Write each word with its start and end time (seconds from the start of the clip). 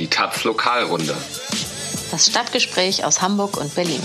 Die 0.00 0.08
Taz 0.08 0.44
Lokalrunde. 0.44 1.14
Das 2.10 2.28
Stadtgespräch 2.28 3.04
aus 3.04 3.20
Hamburg 3.20 3.58
und 3.58 3.74
Berlin. 3.74 4.00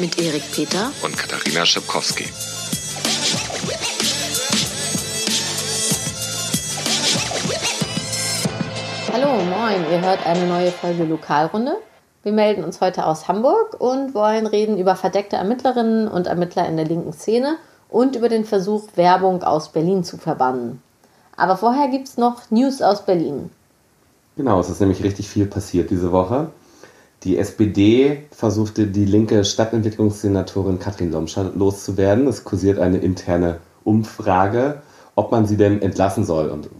Mit 0.00 0.18
Erik 0.18 0.42
Peter 0.50 0.90
und 1.04 1.16
Katharina 1.16 1.64
Schipkowski. 1.64 2.24
Hallo, 9.12 9.28
moin, 9.44 9.88
ihr 9.92 10.00
hört 10.00 10.26
eine 10.26 10.44
neue 10.48 10.72
Folge 10.72 11.04
Lokalrunde. 11.04 11.76
Wir 12.24 12.32
melden 12.32 12.64
uns 12.64 12.80
heute 12.80 13.06
aus 13.06 13.28
Hamburg 13.28 13.80
und 13.80 14.14
wollen 14.14 14.48
reden 14.48 14.76
über 14.76 14.96
verdeckte 14.96 15.36
Ermittlerinnen 15.36 16.08
und 16.08 16.26
Ermittler 16.26 16.66
in 16.66 16.76
der 16.76 16.86
linken 16.86 17.12
Szene 17.12 17.58
und 17.88 18.16
über 18.16 18.28
den 18.28 18.44
Versuch, 18.44 18.88
Werbung 18.96 19.44
aus 19.44 19.68
Berlin 19.68 20.02
zu 20.02 20.16
verbannen. 20.18 20.82
Aber 21.36 21.56
vorher 21.56 21.86
gibt 21.86 22.08
es 22.08 22.16
noch 22.18 22.50
News 22.50 22.82
aus 22.82 23.06
Berlin. 23.06 23.52
Genau, 24.38 24.60
es 24.60 24.70
ist 24.70 24.78
nämlich 24.78 25.02
richtig 25.02 25.28
viel 25.28 25.46
passiert 25.46 25.90
diese 25.90 26.12
Woche. 26.12 26.50
Die 27.24 27.38
SPD 27.38 28.22
versuchte, 28.30 28.86
die 28.86 29.04
linke 29.04 29.44
Stadtentwicklungssenatorin 29.44 30.78
Katrin 30.78 31.10
Lomscher 31.10 31.50
loszuwerden. 31.56 32.28
Es 32.28 32.44
kursiert 32.44 32.78
eine 32.78 32.98
interne 32.98 33.58
Umfrage, 33.82 34.80
ob 35.16 35.32
man 35.32 35.44
sie 35.46 35.56
denn 35.56 35.82
entlassen 35.82 36.24
soll 36.24 36.50
und 36.50 36.70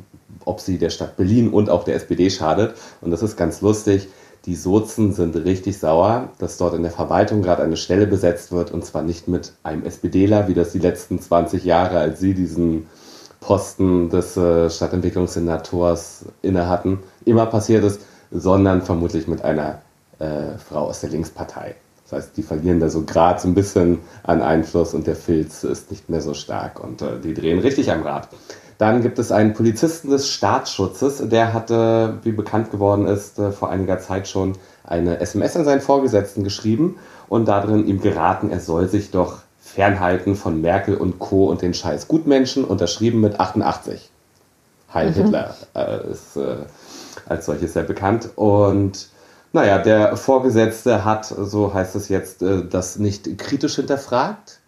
ob 0.44 0.60
sie 0.60 0.78
der 0.78 0.90
Stadt 0.90 1.16
Berlin 1.16 1.48
und 1.48 1.68
auch 1.68 1.82
der 1.82 1.96
SPD 1.96 2.30
schadet. 2.30 2.76
Und 3.00 3.10
das 3.10 3.24
ist 3.24 3.36
ganz 3.36 3.60
lustig. 3.60 4.06
Die 4.46 4.54
Sozen 4.54 5.12
sind 5.12 5.34
richtig 5.34 5.78
sauer, 5.78 6.28
dass 6.38 6.58
dort 6.58 6.74
in 6.74 6.82
der 6.82 6.92
Verwaltung 6.92 7.42
gerade 7.42 7.64
eine 7.64 7.76
Stelle 7.76 8.06
besetzt 8.06 8.52
wird 8.52 8.70
und 8.70 8.84
zwar 8.84 9.02
nicht 9.02 9.26
mit 9.26 9.54
einem 9.64 9.84
SPDler, 9.84 10.46
wie 10.46 10.54
das 10.54 10.70
die 10.70 10.78
letzten 10.78 11.20
20 11.20 11.64
Jahre, 11.64 11.98
als 11.98 12.20
sie 12.20 12.34
diesen 12.34 12.86
Posten 13.40 14.10
des 14.10 14.36
äh, 14.36 14.68
Stadtentwicklungssenators 14.68 16.24
inne 16.42 16.68
hatten, 16.68 16.98
immer 17.28 17.46
passiert 17.46 17.84
ist, 17.84 18.00
sondern 18.30 18.82
vermutlich 18.82 19.28
mit 19.28 19.42
einer 19.42 19.80
äh, 20.18 20.58
Frau 20.58 20.86
aus 20.86 21.00
der 21.00 21.10
Linkspartei. 21.10 21.76
Das 22.04 22.24
heißt, 22.24 22.36
die 22.36 22.42
verlieren 22.42 22.80
da 22.80 22.88
so 22.88 23.02
gerade 23.02 23.40
so 23.40 23.48
ein 23.48 23.54
bisschen 23.54 23.98
an 24.22 24.40
Einfluss 24.40 24.94
und 24.94 25.06
der 25.06 25.16
Filz 25.16 25.62
ist 25.62 25.90
nicht 25.90 26.08
mehr 26.08 26.22
so 26.22 26.34
stark 26.34 26.82
und 26.82 27.02
äh, 27.02 27.20
die 27.22 27.34
drehen 27.34 27.58
richtig 27.58 27.90
am 27.92 28.02
Rad. 28.02 28.28
Dann 28.78 29.02
gibt 29.02 29.18
es 29.18 29.32
einen 29.32 29.54
Polizisten 29.54 30.08
des 30.10 30.28
Staatsschutzes, 30.28 31.28
der 31.28 31.52
hatte, 31.52 32.20
wie 32.22 32.32
bekannt 32.32 32.70
geworden 32.70 33.06
ist, 33.06 33.38
äh, 33.38 33.50
vor 33.50 33.70
einiger 33.70 33.98
Zeit 33.98 34.28
schon 34.28 34.54
eine 34.84 35.20
SMS 35.20 35.56
an 35.56 35.64
seinen 35.64 35.80
Vorgesetzten 35.80 36.44
geschrieben 36.44 36.96
und 37.28 37.46
darin 37.46 37.86
ihm 37.86 38.00
geraten, 38.00 38.50
er 38.50 38.60
soll 38.60 38.88
sich 38.88 39.10
doch 39.10 39.40
fernhalten 39.60 40.34
von 40.34 40.62
Merkel 40.62 40.96
und 40.96 41.18
Co. 41.18 41.50
und 41.50 41.60
den 41.60 41.74
scheiß 41.74 42.08
Gutmenschen, 42.08 42.64
unterschrieben 42.64 43.20
mit 43.20 43.38
88. 43.38 44.10
Heil 44.94 45.10
mhm. 45.10 45.14
Hitler 45.14 45.56
äh, 45.74 46.10
ist 46.10 46.36
äh, 46.36 46.56
als 47.26 47.46
solches 47.46 47.72
sehr 47.72 47.82
bekannt. 47.82 48.30
Und 48.36 49.08
naja, 49.52 49.78
der 49.78 50.16
Vorgesetzte 50.16 51.04
hat, 51.04 51.26
so 51.26 51.72
heißt 51.72 51.96
es 51.96 52.08
jetzt, 52.08 52.42
äh, 52.42 52.64
das 52.68 52.98
nicht 52.98 53.38
kritisch 53.38 53.76
hinterfragt 53.76 54.60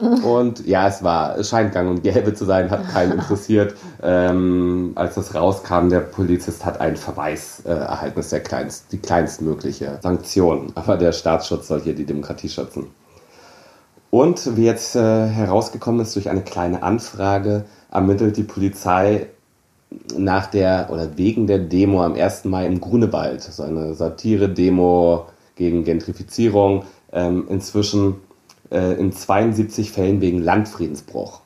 und 0.00 0.66
ja, 0.66 0.88
es 0.88 1.02
war, 1.02 1.36
es 1.36 1.50
scheint 1.50 1.74
gang 1.74 1.90
und 1.90 2.02
gäbe 2.02 2.32
zu 2.32 2.46
sein, 2.46 2.70
hat 2.70 2.88
keinen 2.90 3.12
interessiert. 3.12 3.74
Ähm, 4.02 4.92
als 4.94 5.16
das 5.16 5.34
rauskam, 5.34 5.90
der 5.90 6.00
Polizist 6.00 6.64
hat 6.64 6.80
einen 6.80 6.96
Verweis 6.96 7.62
äh, 7.66 7.68
erhalten, 7.68 8.16
das 8.16 8.26
ist 8.26 8.32
der 8.32 8.40
kleinst, 8.40 8.92
die 8.92 8.98
kleinstmögliche 8.98 9.98
Sanktion. 10.00 10.72
Aber 10.74 10.96
der 10.96 11.12
Staatsschutz 11.12 11.68
soll 11.68 11.82
hier 11.82 11.94
die 11.94 12.06
Demokratie 12.06 12.48
schützen. 12.48 12.86
Und 14.08 14.56
wie 14.56 14.64
jetzt 14.64 14.96
äh, 14.96 15.26
herausgekommen 15.26 16.00
ist 16.00 16.16
durch 16.16 16.30
eine 16.30 16.40
kleine 16.40 16.82
Anfrage, 16.82 17.64
ermittelt 17.90 18.38
die 18.38 18.42
Polizei 18.42 19.26
nach 20.16 20.46
der 20.46 20.88
oder 20.92 21.16
wegen 21.16 21.46
der 21.46 21.58
Demo 21.58 22.02
am 22.02 22.14
1. 22.14 22.44
Mai 22.44 22.66
im 22.66 22.80
Grunewald, 22.80 23.42
so 23.42 23.62
eine 23.62 23.94
Satire-Demo 23.94 25.26
gegen 25.56 25.84
Gentrifizierung, 25.84 26.84
ähm, 27.12 27.46
inzwischen 27.48 28.16
äh, 28.70 28.94
in 28.94 29.12
72 29.12 29.92
Fällen 29.92 30.20
wegen 30.20 30.40
Landfriedensbruch. 30.42 31.40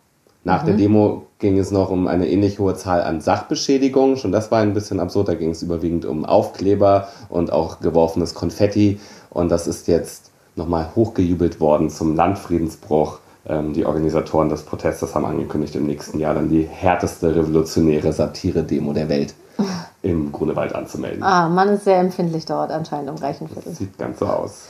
Nach 0.44 0.62
mhm. 0.62 0.66
der 0.66 0.76
Demo 0.76 1.26
ging 1.38 1.58
es 1.58 1.70
noch 1.70 1.90
um 1.90 2.06
eine 2.06 2.28
ähnlich 2.28 2.58
hohe 2.58 2.74
Zahl 2.74 3.02
an 3.02 3.20
Sachbeschädigungen. 3.20 4.16
Schon 4.16 4.32
das 4.32 4.50
war 4.50 4.60
ein 4.60 4.74
bisschen 4.74 5.00
absurd. 5.00 5.28
Da 5.28 5.34
ging 5.34 5.50
es 5.50 5.62
überwiegend 5.62 6.04
um 6.04 6.24
Aufkleber 6.24 7.08
und 7.30 7.50
auch 7.50 7.80
geworfenes 7.80 8.34
Konfetti. 8.34 9.00
Und 9.30 9.50
das 9.50 9.66
ist 9.66 9.88
jetzt 9.88 10.30
nochmal 10.54 10.90
hochgejubelt 10.94 11.60
worden 11.60 11.90
zum 11.90 12.14
Landfriedensbruch. 12.14 13.18
Ähm, 13.46 13.74
die 13.74 13.84
Organisatoren 13.84 14.48
des 14.48 14.62
Protestes 14.62 15.14
haben 15.14 15.26
angekündigt, 15.26 15.76
im 15.76 15.86
nächsten 15.86 16.18
Jahr 16.18 16.34
dann 16.34 16.48
die 16.48 16.62
härteste 16.62 17.34
revolutionäre 17.34 18.12
Satire-Demo 18.12 18.92
der 18.92 19.08
Welt 19.08 19.34
im 20.02 20.32
Grunewald 20.32 20.74
anzumelden. 20.74 21.22
Ah, 21.22 21.48
man 21.48 21.68
ist 21.68 21.84
sehr 21.84 21.98
empfindlich 21.98 22.46
dort 22.46 22.70
anscheinend 22.70 23.10
im 23.10 23.16
Reichenviertel. 23.16 23.70
Das 23.70 23.78
sieht 23.78 23.98
ganz 23.98 24.18
so 24.18 24.26
aus. 24.26 24.68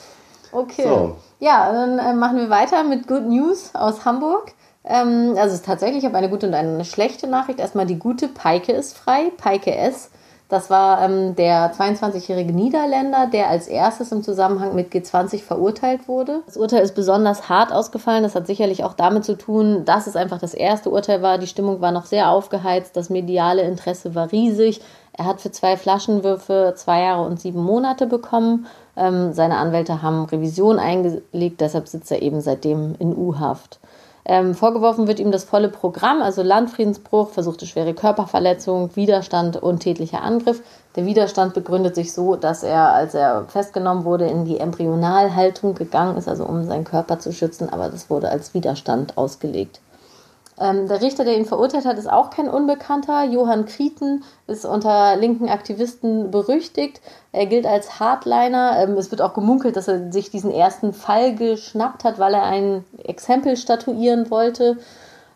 Okay. 0.51 0.85
So. 0.85 1.17
Ja, 1.41 1.73
dann 1.73 1.99
äh, 1.99 2.15
machen 2.15 2.39
wir 2.39 2.51
weiter 2.51 2.85
mit 2.85 3.07
Good 3.07 3.27
News 3.29 3.71
aus 3.75 4.05
Hamburg. 4.05 4.53
Ähm, 4.85 5.35
also 5.37 5.49
es 5.49 5.55
ist 5.55 5.67
tatsächlich, 5.67 5.99
ich 5.99 6.05
habe 6.05 6.17
eine 6.17 6.29
gute 6.29 6.47
und 6.47 6.55
eine 6.55 6.85
schlechte 6.85 7.27
Nachricht. 7.27 7.59
Erstmal 7.59 7.87
die 7.87 7.99
gute, 7.99 8.29
Peike 8.29 8.73
ist 8.73 8.97
frei, 8.97 9.33
Peike 9.37 9.75
S. 9.75 10.11
Das 10.49 10.69
war 10.69 11.03
ähm, 11.03 11.35
der 11.37 11.73
22-jährige 11.75 12.53
Niederländer, 12.53 13.27
der 13.27 13.49
als 13.49 13.67
erstes 13.67 14.13
im 14.13 14.23
Zusammenhang 14.23 14.75
mit 14.75 14.93
G20 14.93 15.43
verurteilt 15.43 16.07
wurde. 16.07 16.43
Das 16.45 16.59
Urteil 16.59 16.83
ist 16.83 16.95
besonders 16.95 17.49
hart 17.49 17.73
ausgefallen. 17.73 18.23
Das 18.23 18.35
hat 18.35 18.47
sicherlich 18.47 18.85
auch 18.85 18.93
damit 18.93 19.25
zu 19.25 19.37
tun, 19.37 19.85
dass 19.87 20.07
es 20.07 20.17
einfach 20.17 20.39
das 20.39 20.53
erste 20.53 20.91
Urteil 20.91 21.23
war. 21.23 21.39
Die 21.39 21.47
Stimmung 21.47 21.81
war 21.81 21.93
noch 21.93 22.05
sehr 22.05 22.29
aufgeheizt. 22.29 22.95
Das 22.97 23.09
mediale 23.09 23.63
Interesse 23.63 24.15
war 24.15 24.33
riesig. 24.33 24.83
Er 25.17 25.27
hat 25.27 25.41
für 25.41 25.51
zwei 25.51 25.77
Flaschenwürfe 25.77 26.75
zwei 26.77 27.03
Jahre 27.03 27.25
und 27.25 27.41
sieben 27.41 27.63
Monate 27.63 28.07
bekommen. 28.07 28.67
Ähm, 28.97 29.33
seine 29.33 29.57
Anwälte 29.57 30.03
haben 30.03 30.25
Revision 30.25 30.79
eingelegt, 30.79 31.61
deshalb 31.61 31.89
sitzt 31.89 32.11
er 32.13 32.21
eben 32.21 32.41
seitdem 32.41 32.95
in 32.99 33.17
U-Haft. 33.17 33.79
Ähm, 34.27 34.55
vorgeworfen 34.55 35.07
wird 35.07 35.21
ihm 35.21 35.31
das 35.31 35.45
volle 35.45 35.69
Programm, 35.69 36.23
also 36.23 36.43
Landfriedensbruch, 36.43 37.31
versuchte 37.31 37.67
schwere 37.67 37.93
Körperverletzung, 37.93 38.97
Widerstand 38.97 39.59
und 39.63 39.81
tätlicher 39.81 40.23
Angriff. 40.23 40.63
Der 40.97 41.05
Widerstand 41.05 41.53
begründet 41.53 41.95
sich 41.95 42.15
so, 42.15 42.35
dass 42.35 42.63
er, 42.63 42.95
als 42.95 43.13
er 43.15 43.45
festgenommen 43.49 44.05
wurde, 44.05 44.27
in 44.27 44.47
die 44.47 44.61
Embryonalhaltung 44.61 45.75
gegangen 45.75 46.17
ist, 46.17 46.29
also 46.29 46.47
um 46.47 46.65
seinen 46.65 46.85
Körper 46.85 47.19
zu 47.19 47.33
schützen, 47.33 47.69
aber 47.69 47.91
das 47.91 48.09
wurde 48.09 48.31
als 48.31 48.55
Widerstand 48.55 49.19
ausgelegt. 49.19 49.81
Ähm, 50.59 50.87
der 50.87 51.01
Richter, 51.01 51.25
der 51.25 51.37
ihn 51.37 51.47
verurteilt 51.47 51.85
hat, 51.85 51.99
ist 51.99 52.11
auch 52.11 52.31
kein 52.31 52.49
Unbekannter. 52.49 53.25
Johann 53.25 53.67
Krieten 53.67 54.23
ist 54.47 54.65
unter 54.65 55.17
linken 55.17 55.49
Aktivisten 55.49 56.31
berüchtigt. 56.31 57.01
Er 57.33 57.47
gilt 57.47 57.67
als 57.67 57.99
Hardliner. 57.99 58.79
Ähm, 58.79 58.97
es 58.97 59.11
wird 59.11 59.21
auch 59.21 59.35
gemunkelt, 59.35 59.77
dass 59.77 59.89
er 59.89 60.13
sich 60.13 60.31
diesen 60.31 60.53
ersten 60.53 60.93
Fall 60.93 61.35
geschnappt 61.35 62.05
hat, 62.05 62.19
weil 62.19 62.35
er 62.35 62.45
ein 62.45 62.85
Exempel 63.03 63.57
statuieren 63.57 64.31
wollte. 64.31 64.79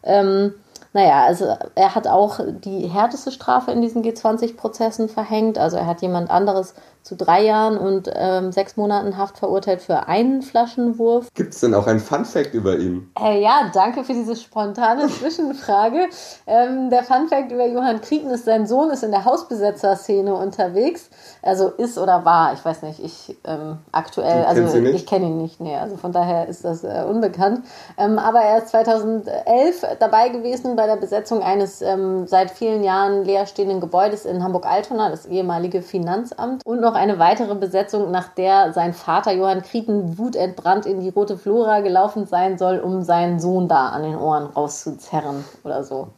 Ähm, 0.05 0.55
naja, 0.93 1.25
also 1.25 1.57
er 1.75 1.95
hat 1.95 2.07
auch 2.07 2.41
die 2.49 2.87
härteste 2.87 3.31
Strafe 3.31 3.73
in 3.73 3.83
diesen 3.83 4.03
G20-Prozessen 4.03 5.09
verhängt. 5.09 5.59
Also 5.59 5.77
er 5.77 5.87
hat 5.87 6.01
jemand 6.01 6.31
anderes 6.31 6.75
zu 7.03 7.17
drei 7.17 7.43
Jahren 7.45 7.79
und 7.79 8.11
ähm, 8.15 8.53
sechs 8.53 8.77
Monaten 8.77 9.17
Haft 9.17 9.39
verurteilt 9.39 9.81
für 9.81 10.09
einen 10.09 10.43
Flaschenwurf. 10.43 11.29
Gibt 11.35 11.55
es 11.55 11.61
denn 11.61 11.75
auch 11.75 11.87
ein 11.87 12.01
Fun-Fact 12.01 12.53
über 12.53 12.77
ihn? 12.77 13.11
Äh, 13.19 13.41
ja, 13.41 13.71
danke 13.73 14.05
für 14.05 14.13
diese 14.13 14.37
spontane 14.37 15.09
Zwischenfrage. 15.09 16.09
ähm, 16.47 16.91
der 16.91 17.05
Fun-Fact 17.05 17.51
über 17.51 17.67
Johann 17.67 18.03
Kriegen 18.03 18.29
ist, 18.31 18.45
sein 18.45 18.67
Sohn 18.67 18.91
ist 18.91 19.03
in 19.03 19.11
der 19.11 19.25
Hausbesetzer-Szene 19.25 20.35
unterwegs. 20.35 21.09
Also 21.43 21.69
ist 21.69 21.97
oder 21.99 22.25
war, 22.25 22.53
ich 22.53 22.65
weiß 22.65 22.83
nicht, 22.83 23.01
ich 23.03 23.37
ähm, 23.45 23.79
aktuell, 23.93 24.45
also 24.45 24.77
ich 24.79 25.07
kenne 25.07 25.27
ihn 25.27 25.39
nicht, 25.39 25.61
nee, 25.61 25.77
also 25.77 25.97
von 25.97 26.13
daher 26.13 26.49
ist 26.49 26.65
das 26.65 26.85
äh, 26.85 27.05
unbekannt. 27.09 27.65
Ähm, 27.97 28.19
aber 28.19 28.41
er 28.41 28.59
ist 28.59 28.69
2011 28.69 29.85
dabei 29.99 30.29
gewesen 30.29 30.77
bei 30.77 30.87
der 30.87 30.97
Besetzung 30.97 31.43
eines 31.43 31.81
ähm, 31.81 32.27
seit 32.27 32.51
vielen 32.51 32.85
Jahren 32.85 33.25
leerstehenden 33.25 33.81
Gebäudes 33.81 34.27
in 34.27 34.43
Hamburg-Altona, 34.43 35.11
das 35.11 35.27
ehemalige 35.27 35.81
Finanzamt, 35.81 36.67
und 36.67 36.81
noch 36.81 36.88
eine 36.95 37.19
weitere 37.19 37.55
Besetzung, 37.55 38.11
nach 38.11 38.29
der 38.29 38.73
sein 38.73 38.93
Vater 38.93 39.33
Johann 39.33 39.63
Krieten 39.63 40.19
wutentbrannt 40.19 40.87
in 40.87 41.01
die 41.01 41.09
Rote 41.09 41.39
Flora 41.39 41.81
gelaufen 41.81 42.27
sein 42.27 42.59
soll, 42.59 42.79
um 42.79 43.03
seinen 43.03 43.41
Sohn 43.41 43.69
da 43.69 43.89
an 43.89 44.03
den 44.03 44.17
Ohren 44.17 44.47
rauszuzerren 44.47 45.45
oder 45.65 45.85
so. 45.85 46.09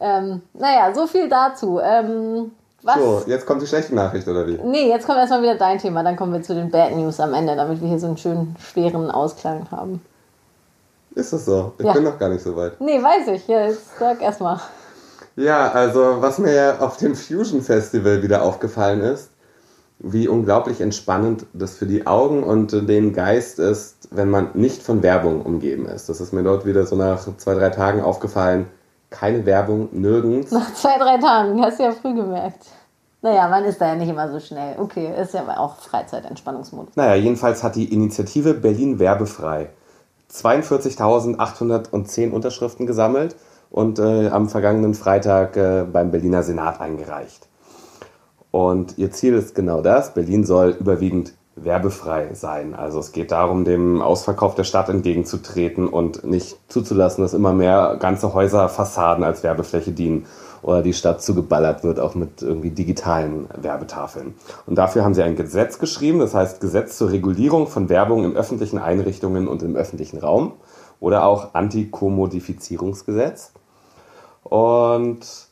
Ähm, 0.00 0.42
naja, 0.54 0.94
so 0.94 1.06
viel 1.06 1.28
dazu. 1.28 1.80
Ähm, 1.80 2.52
was? 2.82 2.96
So, 2.96 3.22
jetzt 3.26 3.44
kommt 3.46 3.60
die 3.60 3.66
schlechte 3.66 3.94
Nachricht, 3.94 4.26
oder 4.26 4.46
wie? 4.46 4.58
Nee, 4.64 4.88
jetzt 4.88 5.06
kommt 5.06 5.18
erstmal 5.18 5.42
wieder 5.42 5.56
dein 5.56 5.78
Thema, 5.78 6.02
dann 6.02 6.16
kommen 6.16 6.32
wir 6.32 6.42
zu 6.42 6.54
den 6.54 6.70
Bad 6.70 6.96
News 6.96 7.20
am 7.20 7.34
Ende, 7.34 7.54
damit 7.54 7.80
wir 7.80 7.88
hier 7.88 7.98
so 7.98 8.06
einen 8.06 8.16
schönen, 8.16 8.56
schweren 8.58 9.10
Ausklang 9.10 9.66
haben. 9.70 10.00
Ist 11.14 11.32
das 11.32 11.44
so? 11.44 11.72
Ich 11.78 11.84
ja. 11.84 11.92
bin 11.92 12.04
noch 12.04 12.18
gar 12.18 12.28
nicht 12.28 12.42
so 12.42 12.56
weit. 12.56 12.80
Nee, 12.80 13.02
weiß 13.02 13.28
ich. 13.28 13.46
Ja, 13.48 13.66
jetzt 13.66 13.98
sag 13.98 14.22
erstmal. 14.22 14.60
Ja, 15.36 15.70
also 15.70 16.20
was 16.20 16.38
mir 16.38 16.52
ja 16.52 16.78
auf 16.78 16.96
dem 16.96 17.14
Fusion 17.14 17.62
Festival 17.62 18.22
wieder 18.22 18.42
aufgefallen 18.42 19.00
ist, 19.00 19.29
wie 20.02 20.28
unglaublich 20.28 20.80
entspannend 20.80 21.46
das 21.52 21.76
für 21.76 21.86
die 21.86 22.06
Augen 22.06 22.42
und 22.42 22.72
den 22.72 23.12
Geist 23.12 23.58
ist, 23.58 24.08
wenn 24.10 24.30
man 24.30 24.48
nicht 24.54 24.82
von 24.82 25.02
Werbung 25.02 25.42
umgeben 25.42 25.86
ist. 25.86 26.08
Das 26.08 26.20
ist 26.20 26.32
mir 26.32 26.42
dort 26.42 26.64
wieder 26.64 26.86
so 26.86 26.96
nach 26.96 27.20
zwei, 27.36 27.54
drei 27.54 27.68
Tagen 27.68 28.00
aufgefallen. 28.00 28.66
Keine 29.10 29.44
Werbung, 29.44 29.90
nirgends. 29.92 30.52
Nach 30.52 30.72
zwei, 30.74 30.96
drei 30.98 31.18
Tagen, 31.18 31.60
hast 31.62 31.78
du 31.78 31.84
ja 31.84 31.92
früh 31.92 32.14
gemerkt. 32.14 32.66
Naja, 33.22 33.48
man 33.48 33.64
ist 33.64 33.78
da 33.80 33.88
ja 33.88 33.96
nicht 33.96 34.08
immer 34.08 34.30
so 34.30 34.40
schnell. 34.40 34.76
Okay, 34.78 35.12
ist 35.20 35.34
ja 35.34 35.42
auch 35.58 35.76
Freizeitentspannungsmodus. 35.76 36.96
Naja, 36.96 37.16
jedenfalls 37.16 37.62
hat 37.62 37.76
die 37.76 37.92
Initiative 37.92 38.54
Berlin 38.54 38.98
werbefrei 38.98 39.68
42.810 40.32 42.30
Unterschriften 42.30 42.86
gesammelt 42.86 43.36
und 43.70 43.98
äh, 43.98 44.28
am 44.28 44.48
vergangenen 44.48 44.94
Freitag 44.94 45.58
äh, 45.58 45.84
beim 45.84 46.10
Berliner 46.10 46.42
Senat 46.42 46.80
eingereicht. 46.80 47.49
Und 48.50 48.98
ihr 48.98 49.10
Ziel 49.10 49.34
ist 49.34 49.54
genau 49.54 49.80
das. 49.80 50.14
Berlin 50.14 50.44
soll 50.44 50.76
überwiegend 50.78 51.34
werbefrei 51.56 52.32
sein. 52.34 52.74
Also 52.74 53.00
es 53.00 53.12
geht 53.12 53.32
darum, 53.32 53.64
dem 53.64 54.00
Ausverkauf 54.02 54.54
der 54.54 54.64
Stadt 54.64 54.88
entgegenzutreten 54.88 55.88
und 55.88 56.24
nicht 56.24 56.58
zuzulassen, 56.68 57.22
dass 57.22 57.34
immer 57.34 57.52
mehr 57.52 57.96
ganze 58.00 58.32
Häuserfassaden 58.32 59.24
als 59.24 59.42
Werbefläche 59.42 59.92
dienen 59.92 60.26
oder 60.62 60.82
die 60.82 60.94
Stadt 60.94 61.22
zugeballert 61.22 61.84
wird, 61.84 62.00
auch 62.00 62.14
mit 62.14 62.42
irgendwie 62.42 62.70
digitalen 62.70 63.48
Werbetafeln. 63.56 64.34
Und 64.66 64.76
dafür 64.76 65.04
haben 65.04 65.14
sie 65.14 65.22
ein 65.22 65.36
Gesetz 65.36 65.78
geschrieben, 65.78 66.18
das 66.18 66.34
heißt 66.34 66.60
Gesetz 66.60 66.98
zur 66.98 67.10
Regulierung 67.10 67.66
von 67.66 67.88
Werbung 67.88 68.24
in 68.24 68.36
öffentlichen 68.36 68.78
Einrichtungen 68.78 69.48
und 69.48 69.62
im 69.62 69.76
öffentlichen 69.76 70.18
Raum 70.18 70.52
oder 70.98 71.24
auch 71.24 71.54
Antikomodifizierungsgesetz. 71.54 73.52
Und 74.42 75.49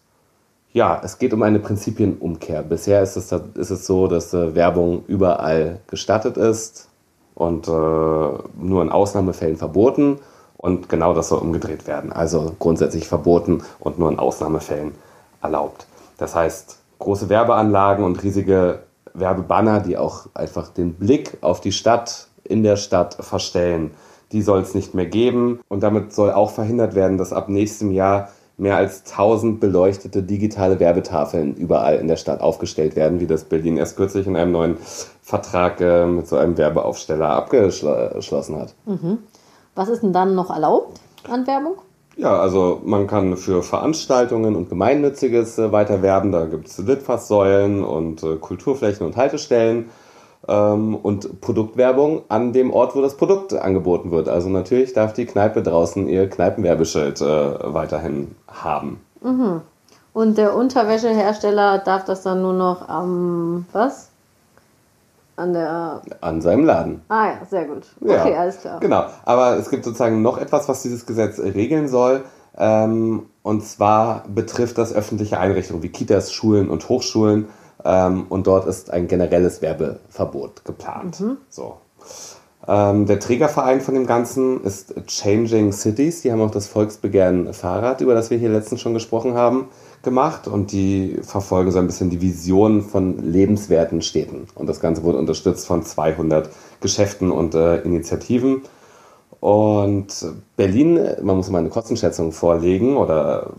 ja, 0.72 1.00
es 1.02 1.18
geht 1.18 1.32
um 1.32 1.42
eine 1.42 1.58
Prinzipienumkehr. 1.58 2.62
Bisher 2.62 3.02
ist 3.02 3.16
es, 3.16 3.32
ist 3.32 3.70
es 3.70 3.86
so, 3.86 4.06
dass 4.06 4.34
äh, 4.34 4.54
Werbung 4.54 5.04
überall 5.06 5.80
gestattet 5.86 6.36
ist 6.36 6.88
und 7.34 7.68
äh, 7.68 7.70
nur 7.70 8.82
in 8.82 8.90
Ausnahmefällen 8.90 9.56
verboten. 9.56 10.18
Und 10.56 10.88
genau 10.88 11.14
das 11.14 11.28
soll 11.28 11.38
umgedreht 11.38 11.86
werden. 11.86 12.12
Also 12.12 12.54
grundsätzlich 12.58 13.08
verboten 13.08 13.62
und 13.78 13.98
nur 13.98 14.10
in 14.10 14.18
Ausnahmefällen 14.18 14.92
erlaubt. 15.40 15.86
Das 16.18 16.34
heißt, 16.34 16.78
große 16.98 17.28
Werbeanlagen 17.28 18.04
und 18.04 18.22
riesige 18.22 18.80
Werbebanner, 19.14 19.80
die 19.80 19.96
auch 19.96 20.26
einfach 20.34 20.68
den 20.68 20.94
Blick 20.94 21.38
auf 21.42 21.60
die 21.60 21.72
Stadt 21.72 22.26
in 22.42 22.62
der 22.62 22.76
Stadt 22.76 23.14
verstellen, 23.20 23.92
die 24.32 24.42
soll 24.42 24.60
es 24.60 24.74
nicht 24.74 24.94
mehr 24.94 25.06
geben. 25.06 25.60
Und 25.68 25.82
damit 25.82 26.12
soll 26.12 26.32
auch 26.32 26.50
verhindert 26.50 26.94
werden, 26.94 27.18
dass 27.18 27.32
ab 27.32 27.48
nächstem 27.48 27.92
Jahr 27.92 28.30
mehr 28.58 28.76
als 28.76 29.04
1000 29.10 29.60
beleuchtete 29.60 30.22
digitale 30.22 30.80
Werbetafeln 30.80 31.54
überall 31.54 31.96
in 31.96 32.08
der 32.08 32.16
Stadt 32.16 32.40
aufgestellt 32.40 32.96
werden, 32.96 33.20
wie 33.20 33.26
das 33.26 33.44
Berlin 33.44 33.76
erst 33.76 33.96
kürzlich 33.96 34.26
in 34.26 34.36
einem 34.36 34.52
neuen 34.52 34.76
Vertrag 35.22 35.80
äh, 35.80 36.04
mit 36.06 36.26
so 36.26 36.36
einem 36.36 36.58
Werbeaufsteller 36.58 37.30
abgeschlossen 37.30 38.56
hat. 38.56 38.74
Mhm. 38.84 39.18
Was 39.74 39.88
ist 39.88 40.02
denn 40.02 40.12
dann 40.12 40.34
noch 40.34 40.50
erlaubt 40.50 41.00
an 41.28 41.46
Werbung? 41.46 41.76
Ja, 42.16 42.36
also 42.40 42.82
man 42.84 43.06
kann 43.06 43.36
für 43.36 43.62
Veranstaltungen 43.62 44.56
und 44.56 44.68
Gemeinnütziges 44.68 45.56
äh, 45.58 45.70
weiter 45.70 46.02
werben. 46.02 46.32
Da 46.32 46.46
gibt 46.46 46.66
es 46.66 46.78
Litfaßsäulen 46.78 47.84
und 47.84 48.24
äh, 48.24 48.36
Kulturflächen 48.36 49.06
und 49.06 49.16
Haltestellen 49.16 49.90
und 50.46 51.40
Produktwerbung 51.40 52.22
an 52.28 52.52
dem 52.52 52.72
Ort, 52.72 52.94
wo 52.96 53.02
das 53.02 53.16
Produkt 53.16 53.52
angeboten 53.52 54.10
wird. 54.10 54.28
Also 54.28 54.48
natürlich 54.48 54.94
darf 54.94 55.12
die 55.12 55.26
Kneipe 55.26 55.62
draußen 55.62 56.08
ihr 56.08 56.28
Kneipenwerbeschild 56.30 57.20
äh, 57.20 57.74
weiterhin 57.74 58.34
haben. 58.46 59.00
Mhm. 59.20 59.60
Und 60.14 60.38
der 60.38 60.56
Unterwäschehersteller 60.56 61.78
darf 61.78 62.04
das 62.04 62.22
dann 62.22 62.42
nur 62.42 62.52
noch 62.52 62.88
am 62.88 63.66
was? 63.72 64.08
An 65.36 65.52
der. 65.52 66.02
An 66.20 66.40
seinem 66.40 66.64
Laden. 66.64 67.02
Ah 67.08 67.26
ja, 67.26 67.38
sehr 67.48 67.66
gut. 67.66 67.84
Okay, 68.00 68.32
ja, 68.32 68.40
alles 68.40 68.60
klar. 68.60 68.80
Genau. 68.80 69.04
Aber 69.24 69.56
es 69.56 69.70
gibt 69.70 69.84
sozusagen 69.84 70.22
noch 70.22 70.38
etwas, 70.38 70.68
was 70.68 70.82
dieses 70.82 71.06
Gesetz 71.06 71.38
regeln 71.38 71.86
soll. 71.88 72.24
Ähm, 72.56 73.26
und 73.44 73.64
zwar 73.64 74.24
betrifft 74.26 74.78
das 74.78 74.92
öffentliche 74.92 75.38
Einrichtungen 75.38 75.82
wie 75.84 75.90
Kitas, 75.90 76.32
Schulen 76.32 76.68
und 76.68 76.88
Hochschulen. 76.88 77.48
Ähm, 77.84 78.26
und 78.28 78.46
dort 78.46 78.66
ist 78.66 78.90
ein 78.90 79.08
generelles 79.08 79.62
Werbeverbot 79.62 80.64
geplant. 80.64 81.20
Mhm. 81.20 81.36
So. 81.48 81.76
Ähm, 82.66 83.06
der 83.06 83.18
Trägerverein 83.18 83.80
von 83.80 83.94
dem 83.94 84.06
Ganzen 84.06 84.62
ist 84.62 84.94
Changing 85.06 85.72
Cities. 85.72 86.22
Die 86.22 86.30
haben 86.30 86.42
auch 86.42 86.50
das 86.50 86.66
Volksbegehren 86.66 87.54
Fahrrad, 87.54 88.00
über 88.00 88.14
das 88.14 88.30
wir 88.30 88.38
hier 88.38 88.50
letztens 88.50 88.80
schon 88.80 88.94
gesprochen 88.94 89.34
haben, 89.34 89.68
gemacht. 90.02 90.48
Und 90.48 90.72
die 90.72 91.18
verfolgen 91.22 91.70
so 91.70 91.78
ein 91.78 91.86
bisschen 91.86 92.10
die 92.10 92.20
Vision 92.20 92.82
von 92.82 93.18
lebenswerten 93.18 94.02
Städten. 94.02 94.48
Und 94.54 94.68
das 94.68 94.80
Ganze 94.80 95.02
wurde 95.02 95.18
unterstützt 95.18 95.66
von 95.66 95.82
200 95.82 96.50
Geschäften 96.80 97.30
und 97.30 97.54
äh, 97.54 97.78
Initiativen. 97.78 98.62
Und 99.40 100.26
Berlin, 100.56 101.00
man 101.22 101.36
muss 101.36 101.48
mal 101.48 101.58
eine 101.58 101.68
Kostenschätzung 101.68 102.32
vorlegen 102.32 102.96
oder 102.96 103.52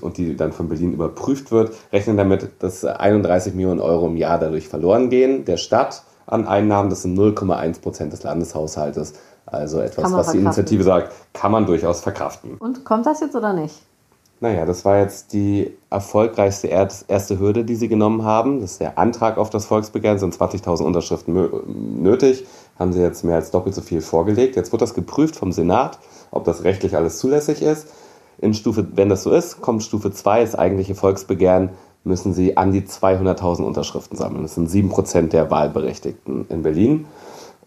und 0.00 0.16
die 0.16 0.36
dann 0.36 0.52
von 0.52 0.68
Berlin 0.68 0.92
überprüft 0.92 1.52
wird, 1.52 1.72
rechnen 1.92 2.16
damit, 2.16 2.50
dass 2.60 2.84
31 2.84 3.54
Millionen 3.54 3.80
Euro 3.80 4.06
im 4.06 4.16
Jahr 4.16 4.38
dadurch 4.38 4.68
verloren 4.68 5.10
gehen, 5.10 5.44
der 5.44 5.56
Stadt 5.58 6.04
an 6.26 6.46
Einnahmen. 6.46 6.90
Das 6.90 7.02
sind 7.02 7.18
0,1 7.18 7.80
Prozent 7.80 8.12
des 8.12 8.22
Landeshaushaltes. 8.22 9.14
Also 9.44 9.80
etwas, 9.80 10.12
was 10.12 10.32
die 10.32 10.38
Initiative 10.38 10.82
sagt, 10.82 11.12
kann 11.32 11.52
man 11.52 11.66
durchaus 11.66 12.00
verkraften. 12.00 12.56
Und 12.58 12.84
kommt 12.84 13.06
das 13.06 13.20
jetzt 13.20 13.34
oder 13.34 13.52
nicht? 13.52 13.74
Naja, 14.40 14.66
das 14.66 14.84
war 14.84 14.98
jetzt 14.98 15.32
die 15.32 15.72
erfolgreichste 15.88 16.66
erste 16.66 17.38
Hürde, 17.38 17.64
die 17.64 17.76
sie 17.76 17.86
genommen 17.86 18.24
haben. 18.24 18.60
Das 18.60 18.72
ist 18.72 18.80
der 18.80 18.98
Antrag 18.98 19.38
auf 19.38 19.50
das 19.50 19.66
Volksbegehren, 19.66 20.18
sind 20.18 20.34
20.000 20.34 20.82
Unterschriften 20.82 22.02
nötig. 22.02 22.44
Haben 22.76 22.92
sie 22.92 23.00
jetzt 23.00 23.22
mehr 23.22 23.36
als 23.36 23.52
doppelt 23.52 23.74
so 23.74 23.82
viel 23.82 24.00
vorgelegt. 24.00 24.56
Jetzt 24.56 24.72
wird 24.72 24.82
das 24.82 24.94
geprüft 24.94 25.36
vom 25.36 25.52
Senat, 25.52 26.00
ob 26.32 26.42
das 26.44 26.64
rechtlich 26.64 26.96
alles 26.96 27.18
zulässig 27.18 27.62
ist. 27.62 27.86
In 28.42 28.54
Stufe, 28.54 28.86
wenn 28.94 29.08
das 29.08 29.22
so 29.22 29.30
ist, 29.30 29.60
kommt 29.60 29.84
Stufe 29.84 30.10
2, 30.10 30.40
das 30.42 30.54
eigentliche 30.56 30.96
Volksbegehren, 30.96 31.70
müssen 32.04 32.34
sie 32.34 32.56
an 32.56 32.72
die 32.72 32.82
200.000 32.82 33.62
Unterschriften 33.62 34.18
sammeln. 34.18 34.42
Das 34.42 34.56
sind 34.56 34.68
7% 34.68 35.28
der 35.28 35.50
Wahlberechtigten 35.50 36.46
in 36.48 36.62
Berlin. 36.62 37.06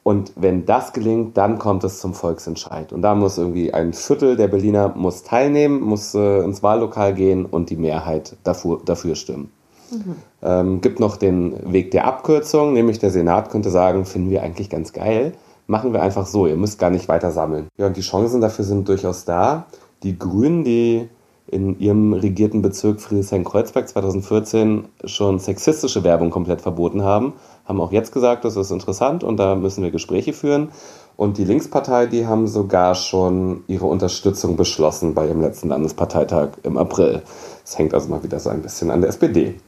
Und 0.04 0.34
wenn 0.36 0.66
das 0.66 0.92
gelingt, 0.92 1.38
dann 1.38 1.58
kommt 1.58 1.84
es 1.86 2.00
zum 2.00 2.14
Volksentscheid. 2.14 2.94
Und 2.94 3.02
da 3.02 3.16
muss 3.16 3.38
irgendwie 3.38 3.74
ein 3.74 3.94
Viertel 3.94 4.36
der 4.36 4.50
Berliner 4.50 4.90
muss 4.90 5.24
teilnehmen, 5.24 5.80
muss 5.80 6.14
äh, 6.14 6.44
ins 6.44 6.62
Wahllokal 6.62 7.14
gehen 7.14 7.46
und 7.46 7.70
die 7.70 7.78
Mehrheit 7.78 8.36
dafür, 8.44 8.82
dafür 8.84 9.16
stimmen. 9.16 9.52
Mhm. 9.92 10.16
Ähm, 10.42 10.82
gibt 10.82 11.00
noch 11.00 11.16
den 11.16 11.72
Weg 11.72 11.92
der 11.92 12.06
Abkürzung, 12.06 12.74
nämlich 12.74 13.00
der 13.00 13.12
Senat 13.12 13.50
könnte 13.50 13.70
sagen, 13.70 14.06
finden 14.06 14.30
wir 14.30 14.44
eigentlich 14.44 14.70
ganz 14.70 14.94
geil, 14.94 15.34
machen 15.68 15.94
wir 15.94 16.04
einfach 16.04 16.26
so, 16.26 16.46
ihr 16.48 16.58
müsst 16.58 16.78
gar 16.80 16.90
nicht 16.90 17.08
weiter 17.08 17.32
sammeln. 17.32 17.68
Ja, 17.78 17.88
und 17.88 17.98
die 17.98 18.02
Chancen 18.02 18.42
dafür 18.42 18.66
sind 18.66 18.88
durchaus 18.88 19.26
da. 19.26 19.66
Die 20.04 20.18
Grünen, 20.18 20.64
die 20.64 21.10
in 21.48 21.80
ihrem 21.80 22.14
regierten 22.14 22.62
Bezirk 22.62 23.00
Friedrichshain-Kreuzberg 23.02 23.88
2014 23.88 24.88
schon 25.06 25.40
sexistische 25.40 26.04
Werbung 26.04 26.32
komplett 26.32 26.62
verboten 26.62 27.04
haben, 27.04 27.34
haben 27.66 27.80
auch 27.82 27.92
jetzt 27.92 28.12
gesagt, 28.12 28.46
das 28.46 28.56
ist 28.56 28.72
interessant 28.72 29.24
und 29.24 29.38
da 29.38 29.56
müssen 29.56 29.84
wir 29.84 29.92
Gespräche 29.92 30.34
führen. 30.34 30.70
Und 31.18 31.38
die 31.38 31.46
Linkspartei, 31.46 32.08
die 32.08 32.28
haben 32.28 32.48
sogar 32.48 32.94
schon 32.96 33.64
ihre 33.68 33.86
Unterstützung 33.86 34.58
beschlossen 34.58 35.14
bei 35.14 35.28
ihrem 35.28 35.42
letzten 35.42 35.70
Landesparteitag 35.70 36.50
im 36.64 36.78
April. 36.78 37.22
Das 37.64 37.78
hängt 37.78 37.94
also 37.94 38.10
mal 38.10 38.24
wieder 38.24 38.40
so 38.40 38.50
ein 38.50 38.62
bisschen 38.62 38.92
an 38.92 39.02
der 39.02 39.10
SPD. 39.10 39.60